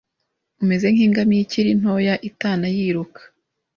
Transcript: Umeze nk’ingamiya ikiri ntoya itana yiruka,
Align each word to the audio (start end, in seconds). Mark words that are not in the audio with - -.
Umeze 0.63 0.87
nk’ingamiya 0.93 1.41
ikiri 1.45 1.71
ntoya 1.79 2.15
itana 2.29 2.65
yiruka, 2.75 3.21